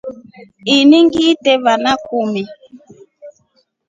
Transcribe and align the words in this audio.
Ini 0.77 0.97
ngite 1.05 1.51
vana 1.63 1.91
ikumi. 1.97 2.43